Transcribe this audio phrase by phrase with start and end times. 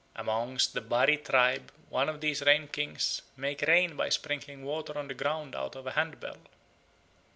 [0.15, 5.07] Amongst the Bari tribe one of these Rain Kings made rain by sprinkling water on
[5.09, 6.37] the ground out of a handbell.